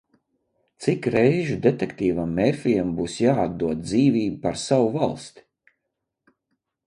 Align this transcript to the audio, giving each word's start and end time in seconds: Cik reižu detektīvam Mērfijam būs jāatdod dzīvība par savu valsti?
Cik 0.83 1.07
reižu 1.15 1.57
detektīvam 1.65 2.31
Mērfijam 2.39 2.95
būs 2.99 3.17
jāatdod 3.25 3.83
dzīvība 3.85 4.41
par 4.47 4.57
savu 4.65 4.89
valsti? 4.95 5.45